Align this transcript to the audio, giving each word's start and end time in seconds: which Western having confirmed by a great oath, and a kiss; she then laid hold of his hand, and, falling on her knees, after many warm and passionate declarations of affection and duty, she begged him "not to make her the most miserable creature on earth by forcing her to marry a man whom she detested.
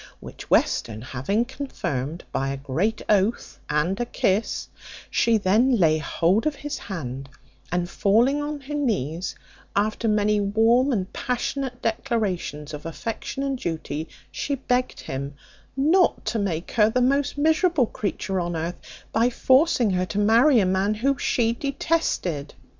which 0.19 0.49
Western 0.49 0.99
having 1.03 1.45
confirmed 1.45 2.23
by 2.31 2.49
a 2.49 2.57
great 2.57 3.03
oath, 3.07 3.59
and 3.69 3.99
a 3.99 4.05
kiss; 4.07 4.67
she 5.11 5.37
then 5.37 5.75
laid 5.77 6.01
hold 6.01 6.47
of 6.47 6.55
his 6.55 6.79
hand, 6.79 7.29
and, 7.71 7.87
falling 7.87 8.41
on 8.41 8.61
her 8.61 8.73
knees, 8.73 9.35
after 9.75 10.07
many 10.07 10.39
warm 10.41 10.91
and 10.91 11.13
passionate 11.13 11.79
declarations 11.83 12.73
of 12.73 12.83
affection 12.83 13.43
and 13.43 13.59
duty, 13.59 14.09
she 14.31 14.55
begged 14.55 15.01
him 15.01 15.35
"not 15.77 16.25
to 16.25 16.39
make 16.39 16.71
her 16.71 16.89
the 16.89 16.99
most 16.99 17.37
miserable 17.37 17.85
creature 17.85 18.39
on 18.39 18.55
earth 18.55 18.77
by 19.13 19.29
forcing 19.29 19.91
her 19.91 20.05
to 20.07 20.17
marry 20.17 20.59
a 20.59 20.65
man 20.65 20.95
whom 20.95 21.15
she 21.15 21.53
detested. 21.53 22.55